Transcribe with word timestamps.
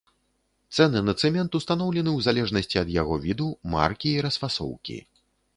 Цэны 0.77 0.99
на 1.09 1.13
цэмент 1.23 1.57
устаноўлены 1.59 2.11
ў 2.17 2.29
залежнасці 2.29 2.81
ад 2.83 2.89
яго 3.01 3.21
віду, 3.27 3.49
маркі 3.77 4.09
і 4.15 4.25
расфасоўкі. 4.29 4.97